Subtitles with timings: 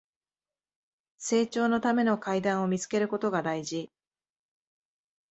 [1.19, 3.91] 成長のための階段を見つけることが大事